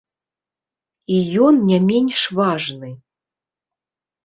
І 1.17 1.19
ён 1.45 1.55
не 1.69 1.79
менш 1.91 2.19
важны. 2.41 2.91